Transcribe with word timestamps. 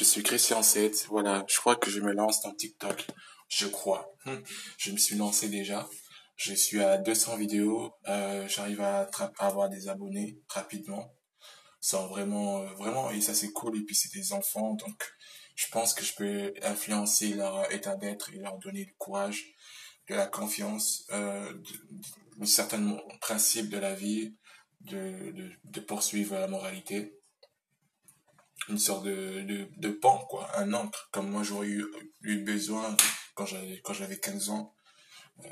je 0.00 0.04
suis 0.06 0.22
Christian 0.22 0.62
7. 0.62 1.08
Voilà, 1.10 1.44
je 1.46 1.58
crois 1.58 1.76
que 1.76 1.90
je 1.90 2.00
me 2.00 2.14
lance 2.14 2.40
dans 2.40 2.54
TikTok. 2.54 3.06
Je 3.48 3.66
crois. 3.66 4.14
Je 4.78 4.92
me 4.92 4.96
suis 4.96 5.14
lancé 5.14 5.50
déjà. 5.50 5.86
Je 6.36 6.54
suis 6.54 6.82
à 6.82 6.96
200 6.96 7.36
vidéos. 7.36 7.92
Euh, 8.08 8.48
J'arrive 8.48 8.80
à, 8.80 9.10
avoir 9.38 9.68
des 9.68 9.88
abonnés 9.88 10.38
rapidement. 10.48 11.14
Sans 11.82 12.06
vraiment, 12.06 12.62
euh, 12.62 12.72
vraiment, 12.78 13.10
et 13.10 13.20
ça 13.20 13.34
c'est 13.34 13.52
cool. 13.52 13.76
Et 13.76 13.82
puis 13.82 13.94
c'est 13.94 14.10
des 14.14 14.32
enfants, 14.32 14.72
donc 14.72 15.12
je 15.54 15.66
pense 15.68 15.92
que 15.92 16.02
je 16.02 16.14
peux 16.14 16.54
influencer 16.62 17.34
leur 17.34 17.70
état 17.70 17.94
d'être 17.96 18.32
et 18.32 18.38
leur 18.38 18.58
donner 18.58 18.86
du 18.86 18.94
courage, 18.94 19.54
de 20.08 20.14
la 20.14 20.26
confiance, 20.26 21.04
euh, 21.12 21.52
de, 22.38 22.46
certains 22.46 22.96
principes 23.20 23.68
de 23.68 23.78
la 23.78 23.94
vie, 23.94 24.34
de, 24.80 25.30
de, 25.32 25.50
de 25.64 25.80
poursuivre 25.80 26.38
la 26.38 26.48
moralité 26.48 27.19
une 28.70 28.78
sorte 28.78 29.04
de, 29.04 29.42
de, 29.42 29.68
de 29.76 29.88
pan, 29.90 30.18
quoi, 30.28 30.48
un 30.58 30.72
encre, 30.72 31.08
comme 31.12 31.30
moi 31.30 31.42
j'aurais 31.42 31.66
eu, 31.68 31.84
eu 32.22 32.38
besoin 32.44 32.96
quand 33.34 33.46
j'avais, 33.46 33.80
quand 33.80 33.92
j'avais 33.92 34.18
15 34.18 34.50
ans. 34.50 34.74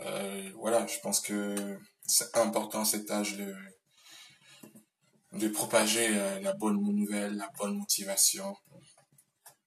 Euh, 0.00 0.50
voilà, 0.56 0.86
je 0.86 0.98
pense 1.00 1.20
que 1.20 1.78
c'est 2.06 2.36
important 2.36 2.84
cet 2.84 3.10
âge 3.10 3.36
de, 3.36 3.54
de 5.32 5.48
propager 5.48 6.08
euh, 6.10 6.40
la 6.40 6.52
bonne 6.54 6.80
nouvelle, 6.80 7.36
la 7.36 7.50
bonne 7.58 7.76
motivation. 7.76 8.56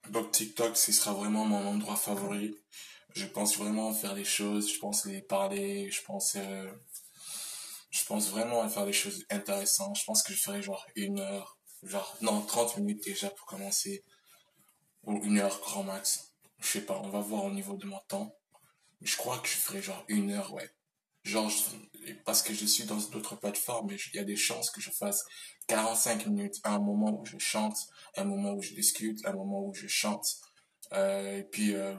Donc 0.09 0.31
TikTok, 0.31 0.75
ce 0.77 0.91
sera 0.91 1.13
vraiment 1.13 1.45
mon 1.45 1.65
endroit 1.67 1.95
favori. 1.95 2.55
Je 3.13 3.25
pense 3.25 3.57
vraiment 3.57 3.93
faire 3.93 4.15
des 4.15 4.23
choses, 4.23 4.71
je 4.73 4.79
pense 4.79 5.05
les 5.05 5.21
parler, 5.21 5.91
je 5.91 6.01
pense, 6.03 6.35
euh, 6.35 6.71
je 7.89 8.03
pense 8.05 8.29
vraiment 8.29 8.61
à 8.61 8.70
faire 8.70 8.85
des 8.85 8.93
choses 8.93 9.25
intéressantes. 9.29 9.97
Je 9.97 10.05
pense 10.05 10.23
que 10.23 10.33
je 10.33 10.41
ferai 10.41 10.61
genre 10.61 10.85
une 10.95 11.20
heure, 11.20 11.57
genre, 11.84 12.17
non, 12.21 12.41
30 12.41 12.77
minutes 12.77 13.03
déjà 13.03 13.30
pour 13.30 13.45
commencer, 13.45 14.03
ou 15.03 15.17
une 15.23 15.40
heure 15.40 15.59
grand 15.62 15.84
max. 15.84 16.34
Je 16.59 16.67
sais 16.67 16.81
pas, 16.81 16.99
on 17.04 17.09
va 17.09 17.20
voir 17.20 17.45
au 17.45 17.52
niveau 17.52 17.76
de 17.76 17.85
mon 17.85 17.99
temps. 18.07 18.35
Je 19.01 19.18
crois 19.18 19.40
que 19.40 19.48
je 19.48 19.55
ferai 19.55 19.82
genre 19.82 20.04
une 20.07 20.32
heure, 20.32 20.54
ouais. 20.54 20.70
Genre, 21.23 21.51
parce 22.26 22.41
que 22.41 22.54
je 22.54 22.65
suis 22.65 22.85
dans 22.85 22.98
d'autres 22.98 23.35
plateformes, 23.35 23.90
il 23.91 24.15
y 24.15 24.20
a 24.20 24.23
des 24.23 24.35
chances 24.35 24.71
que 24.71 24.82
je 24.82 24.91
fasse 24.91 25.26
45 25.68 26.26
minutes, 26.27 26.60
un 26.63 26.79
moment 26.79 27.12
où 27.20 27.26
je 27.26 27.38
chante, 27.38 27.77
un 28.18 28.23
moment 28.23 28.54
où 28.54 28.62
je 28.62 28.73
discute, 28.73 29.26
un 29.26 29.34
moment 29.34 29.63
où 29.66 29.73
je 29.73 29.88
chante. 29.88 30.38
Euh, 30.93 31.38
et 31.38 31.43
puis, 31.43 31.76
euh, 31.76 31.95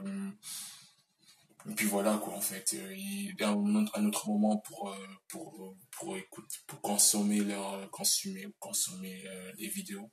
et 1.69 1.73
puis 1.75 1.85
voilà 1.85 2.17
quoi 2.17 2.33
en 2.33 2.41
fait. 2.41 2.73
Euh, 2.73 2.93
il 2.95 3.35
y 3.39 3.43
a 3.43 3.49
un 3.49 4.05
autre, 4.05 4.29
moment 4.29 4.57
pour 4.57 4.89
euh, 4.89 5.07
pour 5.29 5.75
pour 5.91 6.17
écouter, 6.17 6.57
pour 6.67 6.81
consommer 6.81 7.39
leur 7.39 7.89
consommer 7.91 8.47
consommer 8.59 9.23
les 9.57 9.67
vidéos. 9.67 10.11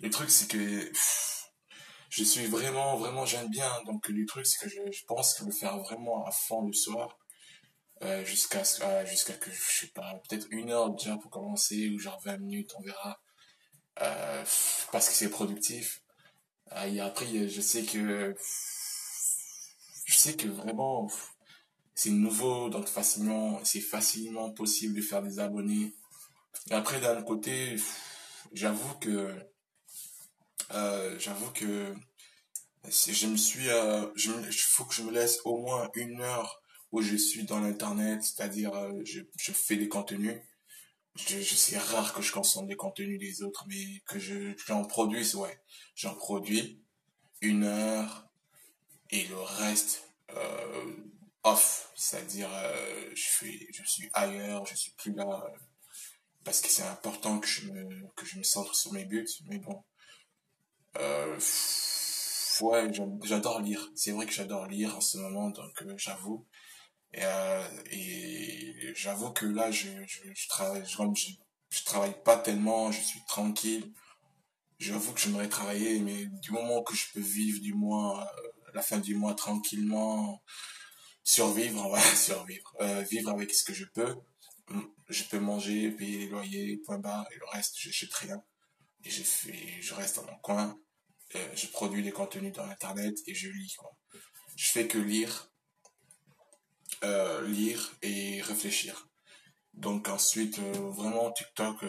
Le 0.00 0.10
truc 0.10 0.30
c'est 0.30 0.50
que 0.50 0.92
je 2.16 2.24
suis 2.24 2.46
vraiment, 2.46 2.96
vraiment, 2.96 3.26
j'aime 3.26 3.50
bien. 3.50 3.70
Donc, 3.84 4.08
le 4.08 4.24
truc, 4.26 4.46
c'est 4.46 4.58
que 4.64 4.70
je, 4.70 5.04
pense 5.06 5.34
que 5.34 5.44
le 5.44 5.52
faire 5.52 5.78
vraiment 5.78 6.24
à 6.26 6.30
fond 6.30 6.66
le 6.66 6.72
soir, 6.72 7.18
euh, 8.02 8.24
jusqu'à 8.24 8.62
euh, 8.82 9.04
que, 9.04 9.50
je 9.50 9.80
sais 9.80 9.92
pas, 9.94 10.20
peut-être 10.28 10.46
une 10.50 10.70
heure 10.70 10.90
déjà 10.90 11.16
pour 11.16 11.30
commencer, 11.30 11.90
ou 11.90 11.98
genre 11.98 12.20
20 12.24 12.38
minutes, 12.38 12.72
on 12.78 12.82
verra. 12.82 13.20
Euh, 14.02 14.44
parce 14.92 15.08
que 15.08 15.14
c'est 15.14 15.30
productif. 15.30 16.02
Euh, 16.72 16.84
et 16.84 17.00
après, 17.00 17.48
je 17.48 17.60
sais 17.60 17.84
que, 17.84 18.34
je 20.16 20.22
sais 20.22 20.36
que 20.36 20.48
vraiment, 20.48 21.10
c'est 21.94 22.08
nouveau, 22.08 22.70
donc 22.70 22.88
facilement, 22.88 23.60
c'est 23.64 23.82
facilement 23.82 24.50
possible 24.50 24.94
de 24.94 25.02
faire 25.02 25.22
des 25.22 25.38
abonnés. 25.40 25.94
Et 26.70 26.72
après, 26.72 27.00
d'un 27.00 27.22
côté, 27.22 27.76
j'avoue 28.54 28.94
que, 28.94 29.30
euh, 30.72 31.18
j'avoue 31.18 31.50
que 31.50 31.94
je 32.88 33.26
me 33.26 33.36
suis, 33.36 33.68
euh, 33.68 34.06
faut 34.56 34.86
que 34.86 34.94
je 34.94 35.02
me 35.02 35.12
laisse 35.12 35.40
au 35.44 35.58
moins 35.58 35.90
une 35.94 36.22
heure 36.22 36.62
où 36.92 37.02
je 37.02 37.16
suis 37.16 37.44
dans 37.44 37.60
l'internet, 37.60 38.22
c'est-à-dire 38.22 38.72
euh, 38.74 38.92
je, 39.04 39.20
je 39.36 39.52
fais 39.52 39.76
des 39.76 39.88
contenus. 39.88 40.40
Je, 41.14 41.40
je 41.42 41.54
c'est 41.54 41.76
rare 41.76 42.14
que 42.14 42.22
je 42.22 42.32
consomme 42.32 42.68
des 42.68 42.76
contenus 42.76 43.18
des 43.18 43.42
autres, 43.42 43.66
mais 43.68 44.00
que 44.06 44.18
je 44.18 44.54
j'en 44.66 44.82
produise, 44.84 45.34
ouais, 45.34 45.60
j'en 45.94 46.14
produis 46.14 46.82
une 47.42 47.64
heure 47.64 48.26
et 49.10 49.24
le 49.26 49.38
reste 49.38 50.05
euh, 50.34 50.94
off, 51.44 51.90
c'est-à-dire 51.94 52.50
euh, 52.52 53.10
je 53.14 53.22
suis 53.84 54.10
ailleurs, 54.12 54.66
je 54.66 54.74
suis 54.74 54.92
plus 54.92 55.12
là 55.14 55.44
parce 56.44 56.60
que 56.60 56.68
c'est 56.68 56.84
important 56.84 57.40
que 57.40 57.46
je 57.46 57.70
me 57.70 58.06
que 58.14 58.24
je 58.26 58.38
me 58.38 58.42
centre 58.42 58.74
sur 58.74 58.92
mes 58.92 59.04
buts, 59.04 59.28
mais 59.48 59.58
bon 59.58 59.82
euh, 60.98 61.38
ouais, 62.62 62.90
j'adore 63.24 63.60
lire. 63.60 63.90
C'est 63.94 64.12
vrai 64.12 64.26
que 64.26 64.32
j'adore 64.32 64.66
lire 64.66 64.96
en 64.96 65.00
ce 65.00 65.18
moment, 65.18 65.50
donc 65.50 65.82
euh, 65.82 65.94
j'avoue. 65.96 66.46
Et, 67.12 67.20
euh, 67.22 67.62
et 67.90 68.92
j'avoue 68.94 69.30
que 69.30 69.46
là, 69.46 69.70
je, 69.70 69.88
je, 70.06 70.48
travaille, 70.48 70.84
je, 70.86 71.30
je, 71.70 71.84
travaille 71.84 72.14
pas 72.24 72.36
tellement, 72.36 72.92
je 72.92 73.00
suis 73.00 73.20
tranquille. 73.26 73.92
J'avoue 74.78 75.12
que 75.12 75.20
j'aimerais 75.20 75.48
travailler, 75.48 76.00
mais 76.00 76.26
du 76.26 76.52
moment 76.52 76.82
que 76.82 76.94
je 76.94 77.06
peux 77.14 77.20
vivre 77.20 77.60
du 77.60 77.74
mois, 77.74 78.30
euh, 78.38 78.48
la 78.76 78.82
fin 78.82 78.98
du 78.98 79.14
mois 79.16 79.34
tranquillement, 79.34 80.42
survivre, 81.24 81.88
va 81.90 82.00
survivre, 82.14 82.76
euh, 82.80 83.02
vivre 83.02 83.30
avec 83.30 83.52
ce 83.52 83.64
que 83.64 83.74
je 83.74 83.84
peux. 83.86 84.14
Je 85.08 85.24
peux 85.24 85.38
manger, 85.40 85.90
payer 85.90 86.18
les 86.18 86.28
loyers, 86.28 86.76
point 86.84 86.98
barre, 86.98 87.26
et 87.32 87.36
le 87.36 87.46
reste, 87.52 87.74
je 87.78 87.88
n'achète 87.88 88.14
rien. 88.14 88.42
Et 89.04 89.10
je 89.10 89.22
fais, 89.22 89.80
je 89.80 89.94
reste 89.94 90.16
dans 90.16 90.26
mon 90.26 90.38
coin 90.38 90.78
euh, 91.34 91.48
je 91.56 91.66
produis 91.66 92.02
des 92.02 92.12
contenus 92.12 92.52
dans 92.52 92.64
Internet 92.64 93.18
et 93.26 93.34
je 93.34 93.48
lis. 93.48 93.74
Quoi. 93.76 93.96
Je 94.54 94.70
fais 94.70 94.86
que 94.86 94.98
lire, 94.98 95.50
euh, 97.04 97.46
lire 97.48 97.96
et 98.02 98.40
réfléchir. 98.42 99.05
Donc 99.76 100.08
ensuite, 100.08 100.58
euh, 100.58 100.90
vraiment 100.90 101.30
TikTok, 101.32 101.84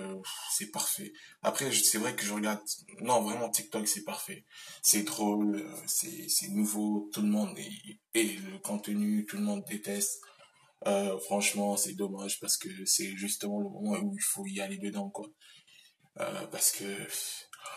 c'est 0.52 0.72
parfait. 0.72 1.14
Après, 1.42 1.72
c'est 1.72 1.98
vrai 1.98 2.16
que 2.16 2.26
je 2.26 2.34
regarde... 2.34 2.60
Non, 3.02 3.22
vraiment 3.22 3.50
TikTok, 3.50 3.88
c'est 3.88 4.04
parfait. 4.04 4.46
C'est 4.82 5.04
drôle, 5.04 5.66
c'est 5.86 6.28
c'est 6.28 6.50
nouveau, 6.50 7.10
tout 7.14 7.22
le 7.22 7.30
monde 7.30 7.58
est... 7.58 8.00
Et 8.14 8.34
le 8.38 8.60
contenu, 8.60 9.26
tout 9.26 9.38
le 9.38 9.44
monde 9.44 9.64
déteste. 9.70 10.22
franchement, 11.26 11.78
c'est 11.78 11.94
dommage 11.94 12.40
parce 12.40 12.58
que 12.58 12.70
c'est 12.86 13.16
justement 13.16 13.60
le 13.60 13.70
moment 13.70 14.00
où 14.04 14.14
il 14.16 14.24
faut 14.24 14.46
y 14.48 14.60
aller 14.60 14.78
dedans, 14.78 15.10
quoi. 15.10 15.28
parce 16.52 16.72
que 16.72 16.86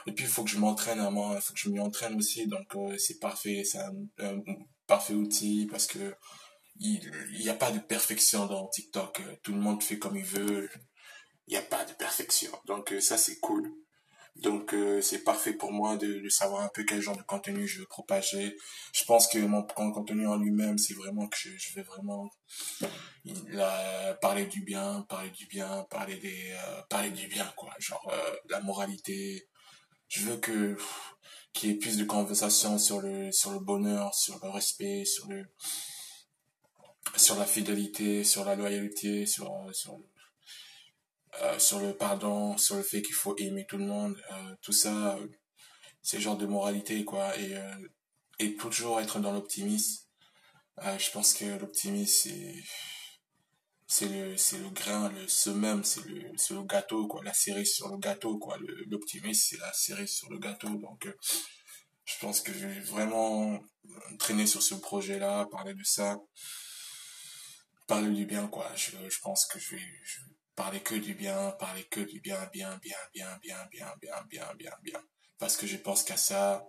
et 0.06 0.12
puis, 0.12 0.25
il 0.25 0.31
faut 0.31 0.44
que 0.44 0.50
je 0.50 0.59
m'entraîne 0.59 1.00
à 1.00 1.10
moi, 1.10 1.34
il 1.37 1.41
faut 1.42 1.53
que 1.53 1.59
je 1.59 1.69
m'y 1.69 1.81
entraîne 1.81 2.16
aussi. 2.16 2.47
Donc, 2.47 2.75
euh, 2.77 2.97
c'est 2.98 3.19
parfait, 3.19 3.62
c'est 3.65 3.78
un, 3.78 4.42
parfait 4.87 5.15
outil 5.15 5.69
parce 5.71 5.87
que 5.87 6.15
il 6.80 7.38
n'y 7.38 7.48
a 7.48 7.54
pas 7.54 7.70
de 7.70 7.78
perfection 7.78 8.46
dans 8.46 8.66
TikTok. 8.68 9.20
Tout 9.42 9.52
le 9.52 9.60
monde 9.60 9.82
fait 9.82 9.98
comme 9.98 10.16
il 10.16 10.24
veut. 10.24 10.68
Il 11.46 11.52
n'y 11.52 11.58
a 11.58 11.62
pas 11.62 11.84
de 11.84 11.92
perfection. 11.92 12.50
Donc, 12.66 12.92
euh, 12.92 13.00
ça, 13.00 13.18
c'est 13.18 13.38
cool. 13.41 13.70
Donc, 14.36 14.72
euh, 14.72 15.02
c'est 15.02 15.24
parfait 15.24 15.52
pour 15.52 15.72
moi 15.72 15.96
de, 15.96 16.26
savoir 16.28 16.62
un 16.62 16.70
peu 16.72 16.84
quel 16.84 17.00
genre 17.02 17.16
de 17.16 17.22
contenu 17.22 17.66
je 17.66 17.80
veux 17.80 17.86
propager. 17.86 18.56
Je 18.94 19.04
pense 19.04 19.28
que 19.28 19.38
mon 19.38 19.62
contenu 19.64 20.26
en 20.26 20.36
lui-même, 20.36 20.78
c'est 20.78 20.94
vraiment 20.94 21.28
que 21.28 21.36
je, 21.36 21.50
je 21.58 21.74
vais 21.74 21.82
vraiment 21.82 22.30
parler 24.22 24.47
du 24.47 24.62
bien, 24.62 25.04
parler 25.08 25.30
du 25.30 25.47
bien, 25.47 25.84
parler 25.91 26.16
des, 26.16 26.56
parler 26.88 27.10
du 27.10 27.26
bien, 27.26 27.52
quoi. 27.56 27.74
Genre, 27.78 28.10
la 28.48 28.60
moralité, 28.60 29.48
je 30.08 30.22
veux 30.22 30.36
que 30.38 30.76
qu'il 31.52 31.70
y 31.70 31.72
ait 31.72 31.78
plus 31.78 31.98
de 31.98 32.04
conversations 32.04 32.78
sur 32.78 33.00
le 33.00 33.32
sur 33.32 33.50
le 33.50 33.58
bonheur, 33.58 34.14
sur 34.14 34.38
le 34.42 34.50
respect, 34.50 35.04
sur 35.04 35.28
le 35.28 35.44
sur 37.16 37.37
la 37.38 37.47
fidélité, 37.47 38.25
sur 38.25 38.44
la 38.44 38.54
loyauté, 38.54 39.26
sur 39.26 39.69
sur 39.72 39.98
euh, 41.43 41.59
sur 41.59 41.81
le 41.81 41.94
pardon, 41.94 42.56
sur 42.59 42.76
le 42.76 42.82
fait 42.82 43.03
qu'il 43.03 43.15
faut 43.15 43.37
aimer 43.37 43.65
tout 43.66 43.78
le 43.78 43.84
monde, 43.84 44.16
euh, 44.32 44.54
tout 44.62 44.72
ça, 44.72 45.16
euh, 45.16 45.26
c'est 46.03 46.21
genre 46.21 46.37
de 46.37 46.47
moralité 46.47 47.04
quoi. 47.04 47.36
Et 47.39 47.54
et 48.39 48.57
toujours 48.57 49.01
être 49.01 49.21
dans 49.21 49.33
l'optimisme. 49.33 50.04
je 50.98 51.10
pense 51.12 51.34
que 51.34 51.45
l'optimisme 51.59 52.30
c'est 52.30 52.54
c'est 53.86 54.09
le 54.09 54.36
c'est 54.36 54.59
le 54.59 54.71
grain 54.71 55.10
le 55.10 55.53
même 55.54 55.84
c'est 55.84 56.04
le 56.07 56.33
c'est 56.36 56.54
le 56.54 56.62
gâteau 56.65 57.07
quoi. 57.07 57.22
La 57.24 57.34
cerise 57.34 57.74
sur 57.74 57.89
le 57.89 57.98
gâteau 57.98 58.39
quoi. 58.39 58.57
L'optimisme 58.89 59.42
c'est 59.51 59.59
la 59.59 59.72
cerise 59.72 60.10
sur 60.10 60.30
le 60.30 60.39
gâteau. 60.39 60.68
Donc 60.68 61.07
euh, 61.07 61.12
je 62.04 62.15
pense 62.21 62.41
que 62.41 62.53
je 62.53 62.66
vais 62.66 62.80
vraiment 62.80 63.60
traîner 64.18 64.47
sur 64.47 64.62
ce 64.62 64.74
projet 64.74 65.18
là 65.18 65.47
parler 65.51 65.74
de 65.74 65.84
ça 65.84 66.18
parler 67.91 68.10
du 68.10 68.27
bien 68.27 68.47
quoi 68.48 68.71
je, 68.77 68.91
je 69.15 69.21
pense 69.21 69.47
que 69.47 69.59
je 69.59 69.75
vais, 69.75 69.83
parler 70.54 70.81
que 70.81 70.95
du 70.95 71.15
bien 71.15 71.39
parler 71.59 71.84
que 71.84 72.01
du 72.01 72.21
bien 72.21 72.41
bien 72.53 72.78
bien 72.83 73.03
bien 73.13 73.39
bien 73.42 73.60
bien 73.72 73.91
bien 74.01 74.22
bien 74.28 74.48
bien 74.59 74.77
bien 74.83 75.03
parce 75.39 75.57
que 75.57 75.66
je 75.66 75.77
pense 75.77 76.03
qu'à 76.04 76.16
ça 76.16 76.65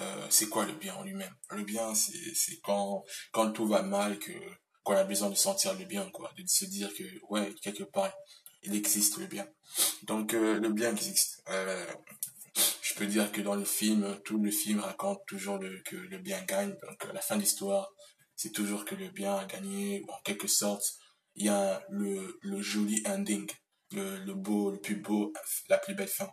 euh, 0.00 0.26
c'est 0.30 0.48
quoi 0.48 0.64
le 0.64 0.74
bien 0.74 0.94
en 0.94 1.02
lui-même? 1.02 1.34
Le 1.50 1.64
bien 1.64 1.94
c'est 1.94 2.34
c'est 2.34 2.58
quand 2.60 3.04
quand 3.32 3.50
tout 3.52 3.66
va 3.66 3.82
mal 3.82 4.18
que 4.18 4.32
qu'on 4.88 4.96
a 4.96 5.04
besoin 5.04 5.28
de 5.28 5.34
sentir 5.34 5.74
le 5.74 5.84
bien, 5.84 6.08
quoi, 6.10 6.32
de 6.38 6.42
se 6.46 6.64
dire 6.64 6.90
que, 6.94 7.04
ouais, 7.28 7.54
quelque 7.60 7.84
part, 7.84 8.10
il 8.62 8.74
existe 8.74 9.18
le 9.18 9.26
bien. 9.26 9.46
Donc, 10.04 10.32
euh, 10.32 10.58
le 10.58 10.70
bien 10.70 10.92
existe. 10.92 11.42
Euh, 11.50 11.86
je 12.80 12.94
peux 12.94 13.06
dire 13.06 13.30
que 13.30 13.42
dans 13.42 13.54
le 13.54 13.66
film, 13.66 14.18
tout 14.24 14.38
le 14.42 14.50
film 14.50 14.80
raconte 14.80 15.20
toujours 15.26 15.58
le, 15.58 15.82
que 15.82 15.96
le 15.96 16.16
bien 16.16 16.42
gagne. 16.44 16.74
Donc, 16.88 17.04
la 17.12 17.20
fin 17.20 17.36
de 17.36 17.42
l'histoire, 17.42 17.92
c'est 18.38 18.52
toujours 18.52 18.84
que 18.84 18.94
le 18.94 19.08
bien 19.10 19.34
a 19.34 19.44
gagné, 19.46 20.04
en 20.08 20.22
quelque 20.22 20.46
sorte, 20.46 20.84
il 21.34 21.46
y 21.46 21.48
a 21.48 21.84
le, 21.90 22.38
le 22.40 22.62
joli 22.62 23.02
ending, 23.04 23.50
le, 23.90 24.24
le 24.24 24.32
beau, 24.32 24.70
le 24.70 24.80
plus 24.80 24.94
beau, 24.94 25.32
la 25.68 25.76
plus 25.76 25.96
belle 25.96 26.06
fin. 26.08 26.30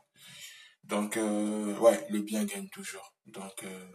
Donc, 0.83 1.17
euh, 1.17 1.75
ouais, 1.79 2.05
le 2.11 2.21
bien 2.21 2.45
gagne 2.45 2.69
toujours. 2.69 3.15
Donc, 3.25 3.63
euh, 3.63 3.87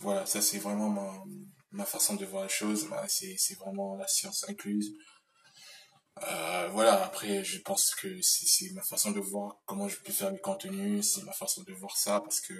voilà, 0.00 0.26
ça 0.26 0.42
c'est 0.42 0.58
vraiment 0.58 0.88
ma, 0.88 1.22
ma 1.70 1.84
façon 1.84 2.16
de 2.16 2.26
voir 2.26 2.42
les 2.42 2.48
choses. 2.48 2.88
C'est 3.06 3.58
vraiment 3.60 3.96
la 3.96 4.08
science 4.08 4.44
incluse. 4.48 4.92
Euh, 6.28 6.68
voilà, 6.72 7.02
après, 7.04 7.42
je 7.44 7.58
pense 7.60 7.94
que 7.94 8.20
c'est 8.20 8.70
ma 8.72 8.82
façon 8.82 9.10
de 9.10 9.20
voir 9.20 9.56
comment 9.64 9.88
je 9.88 9.96
peux 10.00 10.12
faire 10.12 10.30
mes 10.30 10.38
contenus, 10.38 11.14
c'est 11.14 11.22
ma 11.24 11.32
façon 11.32 11.62
de 11.62 11.72
voir 11.72 11.96
ça, 11.96 12.20
parce 12.20 12.40
que 12.40 12.54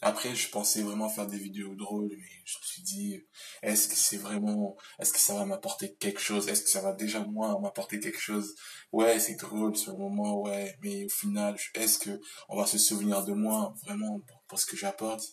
après, 0.00 0.34
je 0.36 0.48
pensais 0.50 0.82
vraiment 0.82 1.08
faire 1.08 1.26
des 1.26 1.38
vidéos 1.38 1.74
drôles, 1.74 2.10
mais 2.10 2.30
je 2.44 2.58
me 2.58 2.62
suis 2.64 2.82
dit, 2.82 3.24
est-ce 3.62 3.88
que 3.88 3.96
c'est 3.96 4.18
vraiment, 4.18 4.76
est-ce 5.00 5.12
que 5.12 5.18
ça 5.18 5.34
va 5.34 5.44
m'apporter 5.44 5.94
quelque 5.96 6.20
chose, 6.20 6.48
est-ce 6.48 6.62
que 6.62 6.68
ça 6.70 6.80
va 6.80 6.92
déjà 6.92 7.20
moi 7.24 7.58
m'apporter 7.60 7.98
quelque 7.98 8.20
chose? 8.20 8.54
Ouais, 8.92 9.18
c'est 9.18 9.34
drôle 9.34 9.72
le 9.86 9.92
moment, 9.96 10.40
ouais, 10.42 10.76
mais 10.82 11.04
au 11.04 11.08
final, 11.08 11.56
est-ce 11.74 11.98
que 11.98 12.20
on 12.48 12.56
va 12.56 12.66
se 12.66 12.78
souvenir 12.78 13.24
de 13.24 13.32
moi 13.32 13.74
vraiment 13.84 14.20
pour, 14.46 14.60
ce 14.60 14.66
que 14.66 14.76
j'apporte? 14.76 15.24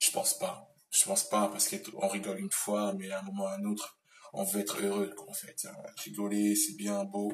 Je 0.00 0.10
pense 0.10 0.38
pas. 0.38 0.68
Je 0.90 1.04
pense 1.04 1.28
pas, 1.28 1.48
parce 1.48 1.68
qu'on 1.68 2.08
rigole 2.08 2.40
une 2.40 2.50
fois, 2.50 2.92
mais 2.94 3.10
à 3.10 3.20
un 3.20 3.22
moment 3.22 3.44
ou 3.44 3.46
à 3.46 3.54
un 3.54 3.64
autre, 3.64 3.97
on 4.32 4.44
veut 4.44 4.60
être 4.60 4.82
heureux, 4.82 5.14
en 5.26 5.32
fait. 5.32 5.66
Hein. 5.66 5.74
Rigoler, 6.04 6.54
c'est 6.54 6.76
bien 6.76 7.04
beau. 7.04 7.32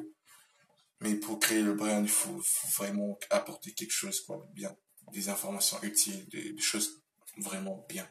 Mais 1.00 1.17
pour 1.17 1.38
créer 1.38 1.62
le 1.62 1.75
brand, 1.75 2.05
il 2.05 2.11
faut, 2.11 2.41
vraiment 2.76 3.19
apporter 3.31 3.73
quelque 3.75 3.93
chose, 3.93 4.20
quoi, 4.23 4.46
bien. 4.52 4.75
Des 5.12 5.29
informations 5.29 5.81
utiles, 5.82 6.26
des, 6.29 6.56
choses 6.58 7.02
vraiment 7.38 7.85
bien. 7.88 8.08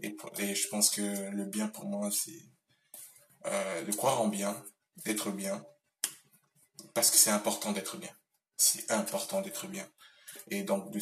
Et, 0.00 0.14
je 0.54 0.68
pense 0.68 0.90
que 0.90 1.30
le 1.30 1.44
bien 1.46 1.68
pour 1.68 1.86
moi, 1.86 2.10
c'est 2.10 2.50
euh, 3.46 3.82
de 3.82 3.92
croire 3.92 4.20
en 4.20 4.28
bien, 4.28 4.62
d'être 5.04 5.30
bien, 5.30 5.64
parce 6.92 7.10
que 7.10 7.16
c'est 7.16 7.30
important 7.30 7.72
d'être 7.72 7.96
bien. 7.96 8.14
C'est 8.56 8.90
important 8.90 9.40
d'être 9.40 9.66
bien. 9.68 9.88
Et 10.50 10.64
donc, 10.64 10.92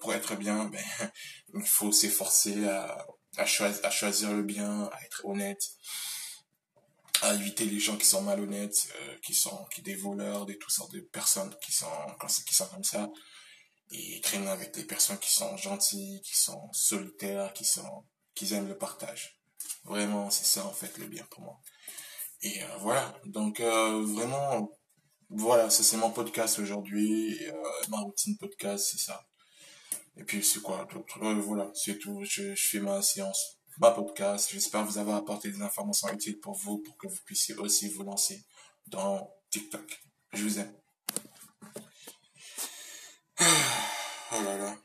pour 0.00 0.12
être 0.12 0.34
bien, 0.36 0.64
ben, 0.72 0.84
il 1.54 1.66
faut 1.66 1.92
s'efforcer 1.92 2.66
à 2.66 3.46
choisir 3.46 4.32
le 4.34 4.42
bien, 4.42 4.90
à 4.92 5.04
être 5.04 5.24
honnête, 5.24 5.62
à 7.22 7.34
éviter 7.34 7.64
les 7.64 7.78
gens 7.78 7.96
qui 7.96 8.06
sont 8.06 8.22
malhonnêtes, 8.22 8.88
euh, 9.00 9.16
qui 9.24 9.34
sont 9.34 9.66
qui 9.74 9.82
des 9.82 9.94
voleurs, 9.94 10.46
des 10.46 10.58
toutes 10.58 10.72
sortes 10.72 10.92
de 10.92 11.00
personnes 11.00 11.54
qui 11.62 11.72
sont 11.72 11.86
qui 12.46 12.54
sont 12.54 12.66
comme 12.68 12.84
ça, 12.84 13.08
et 13.90 14.20
traîner 14.22 14.48
avec 14.48 14.74
des 14.74 14.84
personnes 14.84 15.18
qui 15.18 15.30
sont 15.32 15.56
gentilles, 15.56 16.20
qui 16.22 16.36
sont 16.36 16.72
solitaires, 16.72 17.52
qui 17.52 17.64
sont 17.64 18.06
qui 18.34 18.52
aiment 18.54 18.68
le 18.68 18.78
partage. 18.78 19.38
Vraiment, 19.84 20.30
c'est 20.30 20.44
ça 20.44 20.64
en 20.66 20.72
fait 20.72 20.96
le 20.98 21.06
bien 21.06 21.26
pour 21.30 21.42
moi. 21.42 21.60
Et 22.42 22.62
euh, 22.62 22.76
voilà, 22.78 23.14
donc 23.26 23.60
euh, 23.60 24.02
vraiment, 24.02 24.70
voilà, 25.28 25.70
ça 25.70 25.82
c'est 25.82 25.96
mon 25.96 26.10
podcast 26.10 26.58
aujourd'hui, 26.58 27.38
ma 27.88 27.98
routine 28.00 28.36
podcast, 28.38 28.88
c'est 28.90 28.98
ça. 28.98 29.22
Et 30.16 30.24
puis 30.24 30.44
c'est 30.44 30.60
quoi 30.60 30.86
Voilà, 31.20 31.70
c'est 31.74 31.98
tout. 31.98 32.22
Je 32.24 32.54
fais 32.56 32.80
ma 32.80 33.02
séance 33.02 33.59
ma 33.78 33.90
podcast. 33.90 34.50
J'espère 34.52 34.84
vous 34.84 34.98
avoir 34.98 35.16
apporté 35.16 35.50
des 35.50 35.62
informations 35.62 36.08
utiles 36.08 36.40
pour 36.40 36.54
vous, 36.54 36.78
pour 36.78 36.96
que 36.96 37.06
vous 37.08 37.20
puissiez 37.24 37.54
aussi 37.56 37.88
vous 37.88 38.02
lancer 38.02 38.44
dans 38.86 39.30
TikTok. 39.50 40.02
Je 40.32 40.42
vous 40.42 40.58
aime. 40.58 40.74
Oh 44.32 44.42
là 44.44 44.56
là. 44.56 44.76